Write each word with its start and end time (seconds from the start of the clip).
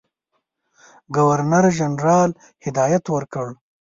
ګورنرجنرال 1.15 2.29
هدایت 2.65 3.03
ورکړ. 3.11 3.47